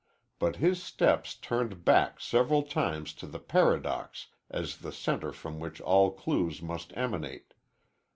But 0.39 0.55
his 0.55 0.81
steps 0.81 1.35
turned 1.35 1.85
back 1.85 2.19
several 2.19 2.63
times 2.63 3.13
to 3.13 3.27
the 3.27 3.37
Paradox 3.37 4.29
as 4.49 4.77
the 4.77 4.91
center 4.91 5.31
from 5.31 5.59
which 5.59 5.79
all 5.79 6.09
clues 6.09 6.59
must 6.59 6.91
emanate. 6.97 7.53